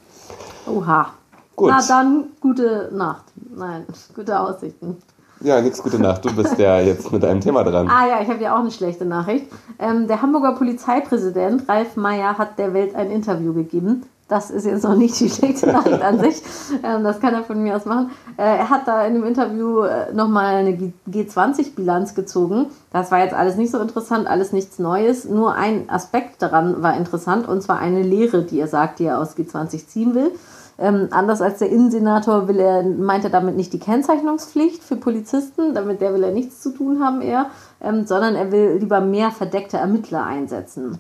Oha. 0.66 1.14
Gut. 1.56 1.72
Na 1.72 1.82
dann, 1.88 2.26
gute 2.40 2.90
Nacht. 2.94 3.24
Nein, 3.56 3.86
gute 4.14 4.40
Aussichten. 4.40 4.98
Ja, 5.42 5.62
nichts 5.62 5.82
gute 5.84 6.00
Nacht. 6.00 6.26
Du 6.26 6.36
bist 6.36 6.58
ja 6.58 6.80
jetzt 6.80 7.12
mit 7.12 7.24
deinem 7.24 7.42
Thema 7.42 7.64
dran. 7.64 7.88
Ah 7.90 8.08
ja, 8.08 8.22
ich 8.22 8.30
habe 8.30 8.42
ja 8.42 8.56
auch 8.56 8.60
eine 8.60 8.72
schlechte 8.72 9.06
Nachricht. 9.06 9.46
Ähm, 9.80 10.08
der 10.08 10.22
Hamburger 10.22 10.54
Polizeipräsident 10.54 11.70
Ralf 11.70 11.96
Meyer 11.96 12.38
hat 12.38 12.58
der 12.58 12.74
Welt 12.74 12.96
ein 12.96 13.12
Interview 13.12 13.54
gegeben. 13.54 14.04
Das 14.28 14.50
ist 14.52 14.66
jetzt 14.66 14.84
noch 14.84 14.96
nicht 14.96 15.18
die 15.20 15.30
schlechte 15.30 15.68
Nachricht 15.68 16.02
an 16.02 16.20
sich. 16.20 16.42
Ähm, 16.84 17.04
das 17.04 17.20
kann 17.22 17.34
er 17.34 17.44
von 17.44 17.62
mir 17.62 17.76
aus 17.76 17.86
machen. 17.86 18.12
Äh, 18.38 18.58
er 18.58 18.70
hat 18.70 18.88
da 18.88 19.06
in 19.06 19.14
dem 19.14 19.24
Interview 19.24 19.84
äh, 19.84 20.12
nochmal 20.14 20.56
eine 20.56 20.92
G20-Bilanz 21.10 22.14
gezogen. 22.14 22.66
Das 22.92 23.10
war 23.12 23.20
jetzt 23.20 23.34
alles 23.34 23.56
nicht 23.56 23.72
so 23.72 23.80
interessant, 23.80 24.28
alles 24.28 24.52
nichts 24.52 24.80
Neues. 24.80 25.26
Nur 25.26 25.54
ein 25.54 25.90
Aspekt 25.90 26.42
daran 26.42 26.82
war 26.84 26.98
interessant 26.98 27.48
und 27.48 27.62
zwar 27.62 27.80
eine 27.80 28.02
Lehre, 28.02 28.44
die 28.44 28.60
er 28.60 28.68
sagt, 28.68 29.00
die 29.00 29.06
er 29.06 29.20
aus 29.20 29.38
G20 29.38 29.88
ziehen 29.88 30.14
will. 30.14 30.32
Ähm, 30.80 31.08
anders 31.12 31.42
als 31.42 31.60
der 31.60 31.70
Innensenator 31.70 32.48
will 32.48 32.60
er, 32.60 32.84
meint 32.84 33.24
er 33.24 33.32
damit 33.32 33.56
nicht 33.56 33.74
die 33.74 33.80
Kennzeichnungspflicht 33.80 34.84
für 34.84 34.96
Polizisten, 34.96 35.74
damit 35.74 36.02
der 36.02 36.14
will 36.14 36.24
er 36.24 36.32
nichts 36.32 36.62
zu 36.62 36.72
tun 36.72 37.04
haben 37.04 37.22
eher, 37.22 37.48
ähm, 37.82 38.06
sondern 38.06 38.36
er 38.36 38.52
will 38.52 38.78
lieber 38.80 39.02
mehr 39.02 39.32
verdeckte 39.32 39.78
Ermittler 39.78 40.24
einsetzen. 40.24 41.00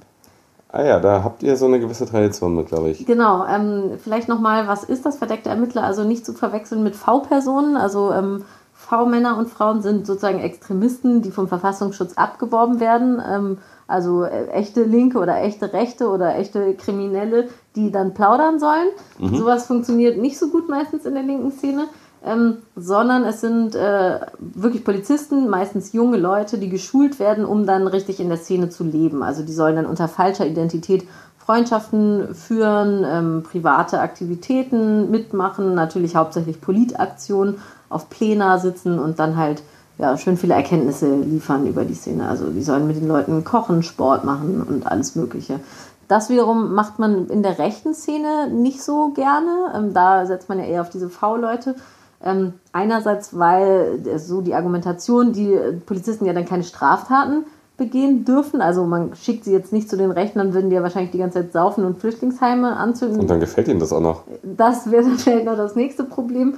Ah 0.69 0.83
ja, 0.83 0.99
da 0.99 1.23
habt 1.23 1.43
ihr 1.43 1.55
so 1.55 1.65
eine 1.65 1.79
gewisse 1.79 2.05
Tradition 2.05 2.55
mit, 2.55 2.67
glaube 2.67 2.89
ich. 2.89 3.05
Genau, 3.05 3.45
ähm, 3.45 3.91
vielleicht 4.03 4.27
nochmal, 4.27 4.67
was 4.67 4.83
ist 4.83 5.05
das 5.05 5.17
verdeckte 5.17 5.49
Ermittler? 5.49 5.83
Also 5.83 6.03
nicht 6.03 6.25
zu 6.25 6.33
verwechseln 6.33 6.83
mit 6.83 6.95
V-Personen, 6.95 7.77
also 7.77 8.11
ähm, 8.11 8.43
V-Männer 8.73 9.37
und 9.37 9.47
Frauen 9.47 9.81
sind 9.81 10.05
sozusagen 10.05 10.39
Extremisten, 10.39 11.21
die 11.21 11.31
vom 11.31 11.47
Verfassungsschutz 11.47 12.13
abgeworben 12.13 12.79
werden. 12.79 13.21
Ähm, 13.27 13.57
also 13.87 14.23
äh, 14.23 14.47
echte 14.47 14.83
Linke 14.83 15.17
oder 15.17 15.41
echte 15.41 15.71
Rechte 15.73 16.09
oder 16.09 16.35
echte 16.35 16.73
Kriminelle, 16.75 17.47
die 17.75 17.91
dann 17.91 18.13
plaudern 18.13 18.59
sollen. 18.59 18.89
Mhm. 19.17 19.37
Sowas 19.37 19.65
funktioniert 19.65 20.17
nicht 20.17 20.37
so 20.37 20.49
gut 20.49 20.69
meistens 20.69 21.05
in 21.05 21.13
der 21.13 21.23
linken 21.23 21.51
Szene. 21.51 21.85
Ähm, 22.25 22.57
sondern 22.75 23.23
es 23.23 23.41
sind 23.41 23.75
äh, 23.75 24.19
wirklich 24.39 24.83
Polizisten, 24.83 25.49
meistens 25.49 25.93
junge 25.93 26.17
Leute, 26.17 26.57
die 26.57 26.67
geschult 26.67 27.19
werden, 27.19 27.45
um 27.45 27.67
dann 27.67 27.85
richtig 27.87 28.19
in 28.19 28.27
der 28.27 28.39
Szene 28.39 28.69
zu 28.69 28.83
leben. 28.83 29.21
Also 29.21 29.43
die 29.43 29.53
sollen 29.53 29.75
dann 29.75 29.85
unter 29.85 30.07
falscher 30.07 30.45
Identität 30.45 31.07
Freundschaften 31.37 32.35
führen, 32.35 33.05
ähm, 33.05 33.43
private 33.49 34.01
Aktivitäten 34.01 35.09
mitmachen, 35.09 35.75
natürlich 35.75 36.17
hauptsächlich 36.17 36.59
Politaktionen, 36.59 37.59
auf 37.87 38.09
Plena 38.09 38.57
sitzen 38.57 38.99
und 38.99 39.19
dann 39.19 39.37
halt 39.37 39.63
ja, 39.97 40.17
schön 40.17 40.37
viele 40.37 40.53
Erkenntnisse 40.53 41.15
liefern 41.15 41.65
über 41.65 41.83
die 41.83 41.95
Szene. 41.95 42.27
Also 42.27 42.49
die 42.49 42.61
sollen 42.61 42.87
mit 42.87 42.97
den 42.97 43.07
Leuten 43.07 43.43
kochen, 43.43 43.83
Sport 43.83 44.23
machen 44.23 44.61
und 44.61 44.85
alles 44.85 45.15
Mögliche. 45.15 45.59
Das 46.07 46.29
wiederum 46.29 46.73
macht 46.73 46.99
man 46.99 47.27
in 47.27 47.43
der 47.43 47.59
rechten 47.59 47.93
Szene 47.93 48.49
nicht 48.49 48.81
so 48.81 49.09
gerne. 49.09 49.73
Ähm, 49.75 49.93
da 49.93 50.25
setzt 50.25 50.49
man 50.49 50.59
ja 50.59 50.65
eher 50.65 50.81
auf 50.81 50.89
diese 50.89 51.09
V-Leute. 51.09 51.75
Ähm, 52.23 52.53
einerseits, 52.71 53.37
weil 53.37 53.99
so 54.17 54.41
die 54.41 54.55
Argumentation, 54.55 55.33
die 55.33 55.55
Polizisten 55.85 56.25
ja 56.25 56.33
dann 56.33 56.45
keine 56.45 56.63
Straftaten 56.63 57.45
begehen 57.77 58.25
dürfen. 58.25 58.61
Also 58.61 58.85
man 58.85 59.15
schickt 59.15 59.45
sie 59.45 59.51
jetzt 59.51 59.71
nicht 59.71 59.89
zu 59.89 59.97
den 59.97 60.11
Rechten, 60.11 60.39
dann 60.39 60.53
würden 60.53 60.69
die 60.69 60.75
ja 60.75 60.81
wahrscheinlich 60.81 61.11
die 61.11 61.19
ganze 61.19 61.41
Zeit 61.41 61.53
saufen 61.53 61.85
und 61.85 61.99
Flüchtlingsheime 61.99 62.75
anzünden. 62.75 63.19
Und 63.19 63.29
dann 63.29 63.39
gefällt 63.39 63.67
ihnen 63.67 63.79
das 63.79 63.93
auch 63.93 64.01
noch. 64.01 64.23
Das 64.43 64.89
wäre 64.89 65.03
dann 65.03 65.17
vielleicht 65.17 65.45
noch 65.45 65.57
das 65.57 65.75
nächste 65.75 66.03
Problem. 66.03 66.55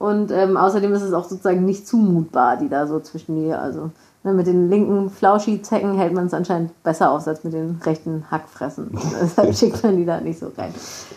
Und 0.00 0.30
ähm, 0.30 0.56
außerdem 0.56 0.94
ist 0.94 1.02
es 1.02 1.12
auch 1.12 1.24
sozusagen 1.24 1.66
nicht 1.66 1.86
zumutbar, 1.86 2.56
die 2.56 2.70
da 2.70 2.86
so 2.86 3.00
zwischen 3.00 3.36
die, 3.36 3.52
also 3.52 3.90
ne, 4.24 4.32
mit 4.32 4.46
den 4.46 4.70
linken 4.70 5.10
Flauschi-Zecken 5.10 5.94
hält 5.94 6.14
man 6.14 6.24
es 6.24 6.32
anscheinend 6.32 6.82
besser 6.82 7.10
aus 7.10 7.28
als 7.28 7.44
mit 7.44 7.52
den 7.52 7.78
rechten 7.84 8.24
Hackfressen. 8.30 8.98
Deshalb 9.20 9.54
schickt 9.54 9.84
man 9.84 9.98
die 9.98 10.06
da 10.06 10.18
nicht 10.18 10.38
so 10.38 10.50
rein. 10.56 10.72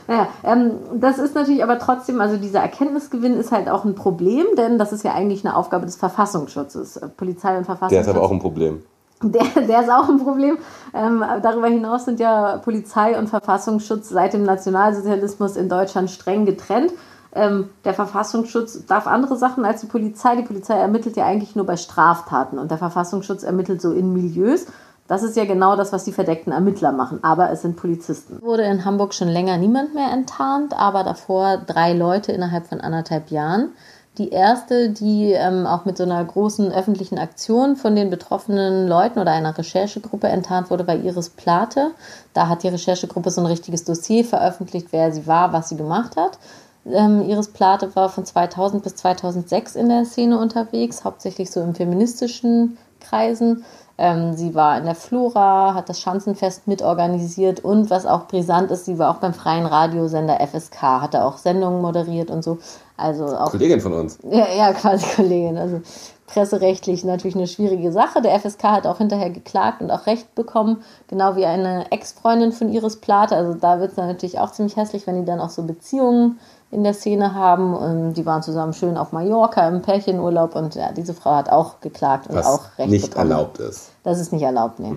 Naja, 0.05 0.27
ähm, 0.43 0.71
das 0.99 1.17
ist 1.17 1.33
natürlich 1.33 1.63
aber 1.63 1.79
trotzdem, 1.79 2.19
also 2.19 2.35
dieser 2.35 2.59
Erkenntnisgewinn 2.59 3.35
ist 3.35 3.53
halt 3.53 3.69
auch 3.69 3.85
ein 3.85 3.95
Problem, 3.95 4.47
denn 4.57 4.77
das 4.77 4.91
ist 4.91 5.05
ja 5.05 5.13
eigentlich 5.13 5.45
eine 5.45 5.55
Aufgabe 5.55 5.85
des 5.85 5.95
Verfassungsschutzes. 5.95 6.99
Polizei 7.15 7.57
und 7.57 7.63
Verfassungsschutz. 7.63 8.05
Der 8.05 8.13
ist 8.13 8.17
aber 8.17 8.21
auch 8.21 8.31
ein 8.31 8.39
Problem. 8.39 8.83
Der, 9.23 9.45
der 9.65 9.83
ist 9.83 9.89
auch 9.89 10.09
ein 10.09 10.19
Problem. 10.19 10.57
Ähm, 10.93 11.23
darüber 11.41 11.67
hinaus 11.67 12.03
sind 12.03 12.19
ja 12.19 12.57
Polizei 12.57 13.17
und 13.17 13.29
Verfassungsschutz 13.29 14.09
seit 14.09 14.33
dem 14.33 14.43
Nationalsozialismus 14.43 15.55
in 15.55 15.69
Deutschland 15.69 16.11
streng 16.11 16.45
getrennt. 16.45 16.91
Ähm, 17.35 17.69
der 17.83 17.93
Verfassungsschutz 17.93 18.85
darf 18.85 19.07
andere 19.07 19.37
Sachen 19.37 19.65
als 19.65 19.81
die 19.81 19.87
Polizei. 19.87 20.35
Die 20.35 20.43
Polizei 20.43 20.75
ermittelt 20.75 21.17
ja 21.17 21.25
eigentlich 21.25 21.55
nur 21.55 21.65
bei 21.65 21.77
Straftaten 21.77 22.59
und 22.59 22.69
der 22.69 22.77
Verfassungsschutz 22.77 23.43
ermittelt 23.43 23.81
so 23.81 23.91
in 23.91 24.13
Milieus. 24.13 24.67
Das 25.07 25.23
ist 25.23 25.35
ja 25.35 25.45
genau 25.45 25.75
das, 25.75 25.91
was 25.91 26.05
die 26.05 26.13
verdeckten 26.13 26.53
Ermittler 26.53 26.91
machen, 26.93 27.19
aber 27.23 27.51
es 27.51 27.61
sind 27.61 27.75
Polizisten. 27.75 28.41
Wurde 28.41 28.63
in 28.63 28.85
Hamburg 28.85 29.13
schon 29.13 29.27
länger 29.27 29.57
niemand 29.57 29.93
mehr 29.93 30.11
enttarnt, 30.11 30.73
aber 30.77 31.03
davor 31.03 31.57
drei 31.57 31.93
Leute 31.93 32.31
innerhalb 32.31 32.67
von 32.67 32.79
anderthalb 32.79 33.29
Jahren. 33.29 33.73
Die 34.19 34.29
erste, 34.29 34.91
die 34.91 35.31
ähm, 35.31 35.65
auch 35.65 35.85
mit 35.85 35.97
so 35.97 36.03
einer 36.03 36.23
großen 36.23 36.71
öffentlichen 36.71 37.17
Aktion 37.17 37.75
von 37.75 37.95
den 37.95 38.11
betroffenen 38.11 38.87
Leuten 38.87 39.17
oder 39.17 39.31
einer 39.31 39.57
Recherchegruppe 39.57 40.27
enttarnt 40.27 40.69
wurde, 40.69 40.85
war 40.85 40.95
Iris 40.95 41.31
Plate. 41.31 41.91
Da 42.33 42.47
hat 42.47 42.61
die 42.61 42.67
Recherchegruppe 42.67 43.31
so 43.31 43.41
ein 43.41 43.47
richtiges 43.47 43.85
Dossier 43.85 44.23
veröffentlicht, 44.23 44.89
wer 44.91 45.11
sie 45.11 45.25
war, 45.25 45.51
was 45.51 45.69
sie 45.69 45.77
gemacht 45.77 46.15
hat. 46.15 46.37
Ähm, 46.85 47.21
Iris 47.29 47.49
Plate 47.49 47.95
war 47.95 48.09
von 48.09 48.25
2000 48.25 48.83
bis 48.83 48.95
2006 48.95 49.75
in 49.75 49.89
der 49.89 50.05
Szene 50.05 50.37
unterwegs, 50.37 51.03
hauptsächlich 51.03 51.49
so 51.51 51.61
im 51.61 51.75
feministischen 51.75 52.77
Kreisen. 52.99 53.63
Ähm, 53.97 54.33
sie 54.33 54.55
war 54.55 54.77
in 54.79 54.85
der 54.85 54.95
Flora, 54.95 55.75
hat 55.75 55.87
das 55.87 56.01
Schanzenfest 56.01 56.67
mitorganisiert 56.67 57.63
und 57.63 57.91
was 57.91 58.07
auch 58.07 58.27
brisant 58.27 58.71
ist, 58.71 58.85
sie 58.85 58.97
war 58.97 59.11
auch 59.11 59.19
beim 59.19 59.35
freien 59.35 59.67
Radiosender 59.67 60.39
FSK, 60.39 60.81
hatte 60.81 61.23
auch 61.23 61.37
Sendungen 61.37 61.79
moderiert 61.79 62.31
und 62.31 62.43
so. 62.43 62.57
Also 62.97 63.25
auch, 63.25 63.51
Kollegin 63.51 63.81
von 63.81 63.93
uns. 63.93 64.17
Ja, 64.29 64.47
ja, 64.55 64.73
quasi 64.73 65.05
Kollegin. 65.15 65.57
Also 65.57 65.81
presserechtlich 66.25 67.03
natürlich 67.03 67.35
eine 67.35 67.45
schwierige 67.45 67.91
Sache. 67.91 68.21
Der 68.23 68.39
FSK 68.39 68.63
hat 68.63 68.87
auch 68.87 68.97
hinterher 68.97 69.29
geklagt 69.29 69.81
und 69.81 69.91
auch 69.91 70.07
Recht 70.07 70.33
bekommen, 70.33 70.81
genau 71.07 71.35
wie 71.35 71.45
eine 71.45 71.91
Ex-Freundin 71.91 72.51
von 72.51 72.69
Iris 72.69 72.97
Plate. 72.97 73.35
Also 73.35 73.53
da 73.53 73.79
wird 73.79 73.91
es 73.91 73.97
natürlich 73.97 74.39
auch 74.39 74.51
ziemlich 74.51 74.75
hässlich, 74.75 75.05
wenn 75.05 75.19
die 75.19 75.25
dann 75.25 75.39
auch 75.39 75.51
so 75.51 75.61
Beziehungen 75.61 76.39
in 76.74 76.84
der 76.84 76.94
Szene 76.94 77.36
haben. 77.36 77.75
Und 77.75 78.13
die 78.13 78.25
waren 78.25 78.44
zusammen 78.44 78.74
schön 78.74 78.98
auf 78.98 79.12
Mallorca 79.12 79.68
im 79.68 79.82
Pärchenurlaub 79.82 80.56
und 80.56 80.75
ja, 80.75 80.92
diese 80.92 81.13
Frau 81.13 81.36
hat 81.36 81.50
auch 81.50 81.82
geklagt 81.82 82.27
und 82.27 82.36
Was 82.36 82.46
auch 82.46 82.62
Recht 82.77 82.89
nicht 82.89 83.10
bekommen. 83.12 83.32
erlaubt 83.32 83.60
ist. 83.60 83.92
Das 84.03 84.20
ist 84.20 84.34
nicht 84.34 84.44
erlaubt, 84.44 84.80
nee. 84.80 84.96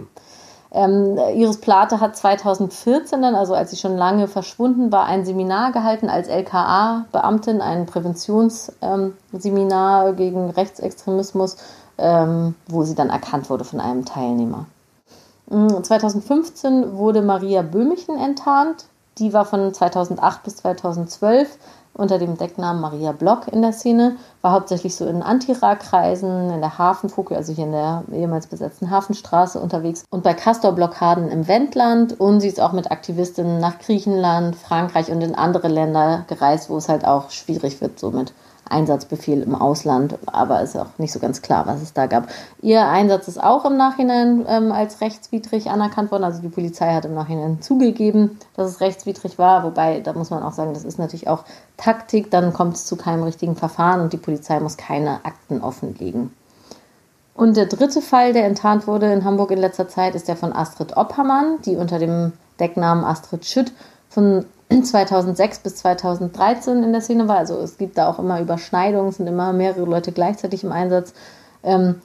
Ähm, 0.72 1.18
Iris 1.34 1.58
Plate 1.58 2.00
hat 2.00 2.16
2014 2.16 3.22
dann, 3.22 3.34
also 3.34 3.54
als 3.54 3.70
sie 3.70 3.76
schon 3.76 3.96
lange 3.96 4.28
verschwunden 4.28 4.92
war, 4.92 5.06
ein 5.06 5.24
Seminar 5.24 5.72
gehalten 5.72 6.10
als 6.10 6.28
LKA-Beamtin, 6.28 7.60
ein 7.60 7.86
Präventionsseminar 7.86 10.08
ähm, 10.08 10.16
gegen 10.16 10.50
Rechtsextremismus, 10.50 11.56
ähm, 11.98 12.54
wo 12.66 12.82
sie 12.82 12.94
dann 12.94 13.10
erkannt 13.10 13.48
wurde 13.48 13.64
von 13.64 13.80
einem 13.80 14.04
Teilnehmer. 14.04 14.66
2015 15.48 16.80
mm, 16.80 16.96
wurde 16.96 17.22
Maria 17.22 17.62
Böhmichen 17.62 18.18
enttarnt. 18.18 18.86
Die 19.18 19.32
war 19.32 19.46
von 19.46 19.72
2008 19.72 20.42
bis 20.42 20.56
2012 20.56 21.58
unter 21.94 22.18
dem 22.18 22.36
Decknamen 22.36 22.82
Maria 22.82 23.12
Block 23.12 23.48
in 23.48 23.62
der 23.62 23.72
Szene, 23.72 24.16
war 24.42 24.52
hauptsächlich 24.52 24.94
so 24.94 25.06
in 25.06 25.22
Antira-Kreisen, 25.22 26.50
in 26.50 26.60
der 26.60 26.76
Hafenfuge, 26.76 27.34
also 27.34 27.54
hier 27.54 27.64
in 27.64 27.72
der 27.72 28.04
ehemals 28.12 28.46
besetzten 28.46 28.90
Hafenstraße 28.90 29.58
unterwegs. 29.58 30.04
Und 30.10 30.22
bei 30.22 30.34
Castor-Blockaden 30.34 31.30
im 31.30 31.48
Wendland. 31.48 32.20
Und 32.20 32.40
sie 32.40 32.48
ist 32.48 32.60
auch 32.60 32.72
mit 32.72 32.90
Aktivistinnen 32.90 33.58
nach 33.58 33.78
Griechenland, 33.78 34.56
Frankreich 34.56 35.10
und 35.10 35.22
in 35.22 35.34
andere 35.34 35.68
Länder 35.68 36.24
gereist, 36.28 36.68
wo 36.68 36.76
es 36.76 36.90
halt 36.90 37.06
auch 37.06 37.30
schwierig 37.30 37.80
wird, 37.80 37.98
so 37.98 38.10
mit 38.10 38.34
Einsatzbefehl 38.68 39.42
im 39.42 39.54
Ausland, 39.54 40.18
aber 40.26 40.60
ist 40.62 40.76
auch 40.76 40.98
nicht 40.98 41.12
so 41.12 41.18
ganz 41.18 41.42
klar, 41.42 41.66
was 41.66 41.82
es 41.82 41.92
da 41.92 42.06
gab. 42.06 42.28
Ihr 42.62 42.86
Einsatz 42.86 43.28
ist 43.28 43.42
auch 43.42 43.64
im 43.64 43.76
Nachhinein 43.76 44.44
ähm, 44.48 44.72
als 44.72 45.00
rechtswidrig 45.00 45.70
anerkannt 45.70 46.10
worden. 46.10 46.24
Also 46.24 46.42
die 46.42 46.48
Polizei 46.48 46.92
hat 46.92 47.04
im 47.04 47.14
Nachhinein 47.14 47.60
zugegeben, 47.60 48.38
dass 48.56 48.70
es 48.70 48.80
rechtswidrig 48.80 49.38
war, 49.38 49.62
wobei 49.64 50.00
da 50.00 50.12
muss 50.12 50.30
man 50.30 50.42
auch 50.42 50.52
sagen, 50.52 50.74
das 50.74 50.84
ist 50.84 50.98
natürlich 50.98 51.28
auch 51.28 51.44
Taktik, 51.76 52.30
dann 52.30 52.52
kommt 52.52 52.76
es 52.76 52.86
zu 52.86 52.96
keinem 52.96 53.22
richtigen 53.22 53.56
Verfahren 53.56 54.00
und 54.00 54.12
die 54.12 54.18
Polizei 54.18 54.58
muss 54.60 54.76
keine 54.76 55.24
Akten 55.24 55.60
offenlegen. 55.60 56.32
Und 57.34 57.56
der 57.56 57.66
dritte 57.66 58.00
Fall, 58.00 58.32
der 58.32 58.46
enttarnt 58.46 58.86
wurde 58.86 59.12
in 59.12 59.24
Hamburg 59.24 59.50
in 59.50 59.58
letzter 59.58 59.88
Zeit, 59.88 60.14
ist 60.14 60.26
der 60.26 60.36
von 60.36 60.54
Astrid 60.54 60.96
Oppermann, 60.96 61.60
die 61.66 61.76
unter 61.76 61.98
dem 61.98 62.32
Decknamen 62.58 63.04
Astrid 63.04 63.44
Schütt 63.44 63.72
von 64.08 64.46
2006 64.70 65.60
bis 65.60 65.76
2013 65.76 66.82
in 66.82 66.92
der 66.92 67.00
Szene 67.00 67.28
war. 67.28 67.38
Also 67.38 67.58
es 67.58 67.78
gibt 67.78 67.98
da 67.98 68.08
auch 68.08 68.18
immer 68.18 68.40
Überschneidungen, 68.40 69.12
sind 69.12 69.26
immer 69.26 69.52
mehrere 69.52 69.84
Leute 69.84 70.12
gleichzeitig 70.12 70.64
im 70.64 70.72
Einsatz. 70.72 71.14
Ähm, 71.62 72.02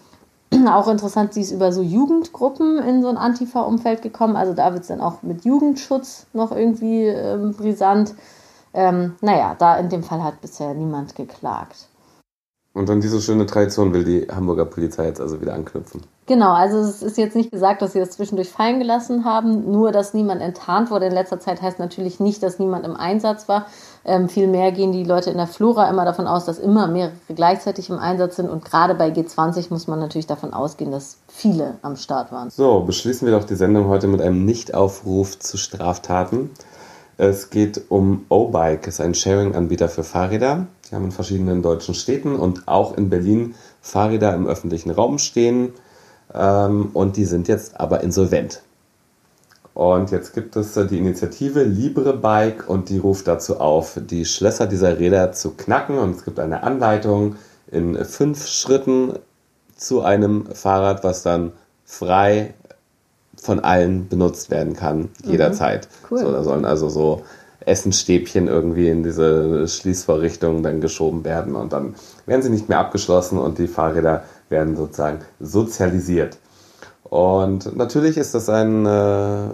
auch 0.68 0.88
interessant, 0.88 1.34
sie 1.34 1.42
ist 1.42 1.52
über 1.52 1.72
so 1.72 1.82
Jugendgruppen 1.82 2.80
in 2.80 3.02
so 3.02 3.10
ein 3.10 3.18
Antifa-Umfeld 3.18 4.02
gekommen. 4.02 4.36
Also 4.36 4.54
da 4.54 4.74
wird 4.74 4.84
es 4.84 4.90
dann 4.90 5.02
auch 5.02 5.24
mit 5.24 5.46
Jugendschutz 5.46 6.28
noch 6.34 6.52
irgendwie 6.52 7.06
ähm, 7.06 7.54
brisant. 7.54 8.14
Ähm, 8.74 9.16
naja, 9.22 9.56
da 9.58 9.78
in 9.78 9.90
dem 9.90 10.04
Fall 10.04 10.24
hat 10.24 10.42
bisher 10.42 10.74
niemand 10.74 11.16
geklagt. 11.16 11.88
Und 12.74 12.90
an 12.90 13.02
diese 13.02 13.20
schöne 13.20 13.46
Tradition 13.46 13.94
will 13.94 14.06
die 14.06 14.28
Hamburger 14.34 14.64
Polizei 14.64 15.06
jetzt 15.06 15.20
also 15.20 15.42
wieder 15.42 15.54
anknüpfen. 15.54 16.04
Genau, 16.26 16.54
also 16.54 16.78
es 16.78 17.02
ist 17.02 17.18
jetzt 17.18 17.36
nicht 17.36 17.52
gesagt, 17.52 17.82
dass 17.82 17.92
sie 17.92 18.00
das 18.00 18.12
zwischendurch 18.12 18.50
fallen 18.50 18.80
gelassen 18.80 19.26
haben. 19.26 19.70
Nur, 19.70 19.92
dass 19.92 20.14
niemand 20.14 20.42
enttarnt 20.42 20.90
wurde 20.90 21.08
in 21.08 21.12
letzter 21.12 21.42
Zeit, 21.42 21.62
heißt 21.62 21.80
natürlich 21.80 22.22
nicht, 22.22 22.42
dass 22.42 22.60
niemand 22.60 22.86
im 22.86 22.96
Einsatz 22.96 23.50
war. 23.50 23.66
Ähm, 24.06 24.30
vielmehr 24.30 24.72
gehen 24.72 24.94
die 24.94 25.04
Leute 25.04 25.32
in 25.32 25.38
der 25.38 25.48
Flora 25.48 25.90
immer 25.90 26.06
davon 26.06 26.28
aus, 26.28 26.46
dass 26.46 26.60
immer 26.60 26.88
mehrere 26.88 27.12
gleichzeitig 27.28 27.90
im 27.90 28.00
Einsatz 28.00 28.38
sind. 28.38 28.50
Und 28.50 28.64
gerade 28.64 28.96
bei 28.96 29.10
G20 29.10 29.66
muss 29.70 29.88
man 29.88 30.00
natürlich 30.00 30.28
davon 30.28 30.54
ausgehen, 30.54 30.92
dass 30.92 31.18
viele 31.28 31.76
am 31.82 31.98
Start 31.98 32.32
waren. 32.32 32.50
So, 32.52 32.80
beschließen 32.80 33.28
wir 33.28 33.38
doch 33.38 33.44
die 33.44 33.56
Sendung 33.56 33.88
heute 33.88 34.08
mit 34.08 34.22
einem 34.22 34.46
Nichtaufruf 34.46 35.38
zu 35.40 35.58
Straftaten. 35.58 36.52
Es 37.18 37.50
geht 37.50 37.82
um 37.90 38.26
O-Bike, 38.30 38.88
ist 38.88 39.02
ein 39.02 39.14
Sharing-Anbieter 39.14 39.90
für 39.90 40.04
Fahrräder. 40.04 40.68
Die 40.92 40.96
haben 40.96 41.06
in 41.06 41.12
verschiedenen 41.12 41.62
deutschen 41.62 41.96
Städten 41.96 42.36
und 42.36 42.68
auch 42.68 42.98
in 42.98 43.10
Berlin 43.10 43.56
Fahrräder 43.82 44.36
im 44.36 44.46
öffentlichen 44.46 44.92
Raum 44.92 45.20
stehen. 45.20 45.74
Ähm, 46.34 46.90
und 46.94 47.16
die 47.16 47.26
sind 47.26 47.48
jetzt 47.48 47.80
aber 47.80 48.02
insolvent. 48.02 48.62
Und 49.74 50.12
jetzt 50.12 50.34
gibt 50.34 50.58
es 50.58 50.76
äh, 50.76 50.86
die 50.86 50.98
Initiative 50.98 51.64
Libre 51.64 52.14
Bike 52.14 52.70
und 52.70 52.90
die 52.90 52.98
ruft 52.98 53.28
dazu 53.28 53.60
auf, 53.60 54.00
die 54.02 54.26
Schlösser 54.26 54.68
dieser 54.68 55.00
Räder 55.00 55.32
zu 55.32 55.52
knacken. 55.52 55.98
Und 55.98 56.18
es 56.18 56.26
gibt 56.26 56.40
eine 56.40 56.64
Anleitung 56.64 57.38
in 57.72 58.04
fünf 58.04 58.48
Schritten 58.48 59.14
zu 59.78 60.02
einem 60.02 60.46
Fahrrad, 60.54 61.06
was 61.06 61.24
dann 61.24 61.54
frei 61.86 62.54
von 63.42 63.60
allen 63.62 64.08
benutzt 64.08 64.52
werden 64.52 64.76
kann, 64.76 65.10
jederzeit. 65.24 65.88
Mhm. 65.88 66.08
Cool. 66.12 66.20
So, 66.20 66.32
da 66.32 66.44
sollen 66.44 66.66
also 66.66 66.90
so 66.90 67.24
Essenstäbchen 67.66 68.48
irgendwie 68.48 68.90
in 68.90 69.04
diese 69.04 69.68
Schließvorrichtung 69.68 70.64
dann 70.64 70.82
geschoben 70.82 71.24
werden 71.24 71.56
und 71.56 71.74
dann 71.74 71.96
werden 72.26 72.42
sie 72.42 72.50
nicht 72.50 72.70
mehr 72.70 72.80
abgeschlossen 72.80 73.38
und 73.38 73.58
die 73.58 73.68
Fahrräder 73.68 74.24
werden 74.50 74.76
sozusagen 74.76 75.20
sozialisiert. 75.40 76.38
Und 77.04 77.76
natürlich 77.76 78.18
ist 78.18 78.34
das 78.36 78.48
ein 78.48 78.86
äh, 78.86 79.50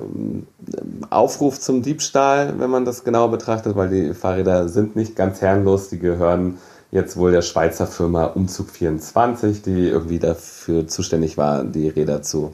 Aufruf 1.09 1.59
zum 1.59 1.81
Diebstahl, 1.81 2.53
wenn 2.59 2.69
man 2.69 2.85
das 2.85 3.03
genau 3.03 3.29
betrachtet, 3.29 3.75
weil 3.75 3.89
die 3.89 4.13
Fahrräder 4.13 4.69
sind 4.69 4.95
nicht 4.95 5.15
ganz 5.15 5.41
herrenlos, 5.41 5.89
die 5.89 5.97
gehören 5.97 6.59
jetzt 6.91 7.17
wohl 7.17 7.31
der 7.31 7.41
Schweizer 7.41 7.87
Firma 7.87 8.25
Umzug 8.25 8.69
24, 8.69 9.63
die 9.63 9.87
irgendwie 9.87 10.19
dafür 10.19 10.87
zuständig 10.87 11.37
war, 11.37 11.63
die 11.63 11.89
Räder 11.89 12.21
zu 12.21 12.53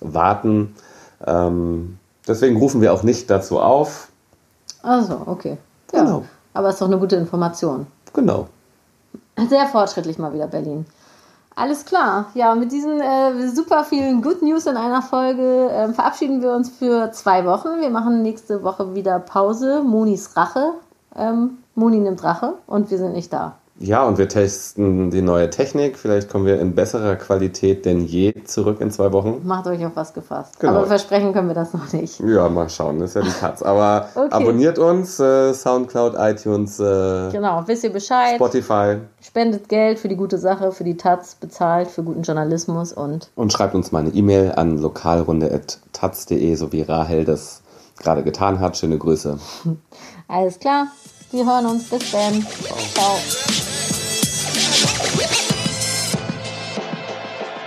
warten. 0.00 0.74
Ähm, 1.26 1.98
Deswegen 2.26 2.56
rufen 2.56 2.80
wir 2.80 2.92
auch 2.92 3.02
nicht 3.02 3.30
dazu 3.30 3.60
auf. 3.60 4.08
Also, 4.86 5.20
okay. 5.26 5.58
Ja. 5.92 6.04
Genau. 6.04 6.24
Aber 6.54 6.70
ist 6.70 6.80
doch 6.80 6.86
eine 6.86 6.98
gute 6.98 7.16
Information. 7.16 7.86
Genau. 8.14 8.46
Sehr 9.48 9.66
fortschrittlich 9.66 10.16
mal 10.18 10.32
wieder 10.32 10.46
Berlin. 10.46 10.86
Alles 11.56 11.84
klar. 11.84 12.26
Ja, 12.34 12.54
mit 12.54 12.70
diesen 12.70 13.00
äh, 13.00 13.48
super 13.48 13.84
vielen 13.84 14.22
Good 14.22 14.42
News 14.42 14.66
in 14.66 14.76
einer 14.76 15.02
Folge 15.02 15.70
äh, 15.70 15.92
verabschieden 15.92 16.40
wir 16.40 16.52
uns 16.52 16.70
für 16.70 17.10
zwei 17.12 17.44
Wochen. 17.44 17.80
Wir 17.80 17.90
machen 17.90 18.22
nächste 18.22 18.62
Woche 18.62 18.94
wieder 18.94 19.18
Pause. 19.18 19.82
Monis 19.82 20.36
Rache. 20.36 20.74
Ähm, 21.16 21.58
Moni 21.74 21.98
nimmt 21.98 22.22
Rache 22.22 22.54
und 22.66 22.90
wir 22.90 22.98
sind 22.98 23.12
nicht 23.12 23.32
da. 23.32 23.56
Ja, 23.78 24.04
und 24.04 24.16
wir 24.16 24.28
testen 24.28 25.10
die 25.10 25.20
neue 25.20 25.50
Technik. 25.50 25.98
Vielleicht 25.98 26.30
kommen 26.30 26.46
wir 26.46 26.60
in 26.60 26.74
besserer 26.74 27.16
Qualität 27.16 27.84
denn 27.84 28.06
je 28.06 28.32
zurück 28.44 28.80
in 28.80 28.90
zwei 28.90 29.12
Wochen. 29.12 29.42
Macht 29.44 29.66
euch 29.66 29.84
auf 29.84 29.92
was 29.94 30.14
gefasst. 30.14 30.58
Genau. 30.60 30.76
Aber 30.76 30.86
versprechen 30.86 31.34
können 31.34 31.48
wir 31.48 31.54
das 31.54 31.74
noch 31.74 31.92
nicht. 31.92 32.20
Ja, 32.20 32.48
mal 32.48 32.70
schauen. 32.70 32.98
Das 33.00 33.10
ist 33.10 33.16
ja 33.16 33.22
die 33.22 33.38
Katz. 33.38 33.62
Aber 33.62 34.08
okay. 34.14 34.28
abonniert 34.30 34.78
uns, 34.78 35.20
äh, 35.20 35.52
Soundcloud, 35.52 36.14
iTunes. 36.16 36.80
Äh, 36.80 37.30
genau, 37.32 37.64
wisst 37.66 37.84
ihr 37.84 37.92
Bescheid. 37.92 38.36
Spotify. 38.36 38.96
Spendet 39.20 39.68
Geld 39.68 39.98
für 39.98 40.08
die 40.08 40.16
gute 40.16 40.38
Sache, 40.38 40.72
für 40.72 40.84
die 40.84 40.96
Taz, 40.96 41.34
bezahlt 41.34 41.88
für 41.88 42.02
guten 42.02 42.22
Journalismus 42.22 42.92
und. 42.94 43.30
Und 43.34 43.52
schreibt 43.52 43.74
uns 43.74 43.92
mal 43.92 44.00
eine 44.00 44.10
E-Mail 44.10 44.52
an 44.56 44.78
lokalrunde.taz.de, 44.78 46.54
so 46.54 46.72
wie 46.72 46.80
Rahel 46.80 47.26
das 47.26 47.62
gerade 47.98 48.22
getan 48.22 48.60
hat. 48.60 48.78
Schöne 48.78 48.96
Grüße. 48.96 49.38
Alles 50.28 50.58
klar. 50.58 50.88
Wir 51.30 51.44
hören 51.44 51.66
uns. 51.66 51.90
Bis 51.90 52.10
dann. 52.12 52.40
Ciao. 52.42 52.78
Ciao. 52.94 53.65